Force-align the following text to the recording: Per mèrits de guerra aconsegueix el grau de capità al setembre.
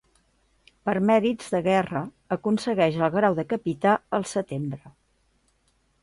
Per 0.87 0.93
mèrits 1.09 1.51
de 1.55 1.59
guerra 1.67 1.99
aconsegueix 2.35 2.97
el 3.07 3.11
grau 3.17 3.37
de 3.41 3.45
capità 3.51 3.91
al 4.19 4.25
setembre. 4.31 4.89